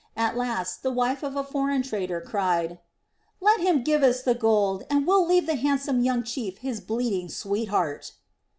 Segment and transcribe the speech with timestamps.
[0.17, 2.79] At last the wife of a foreign trader cried:
[3.39, 7.29] "Let him give us the gold, and we'll leave the handsome young chief his bleeding
[7.29, 8.13] sweetheart."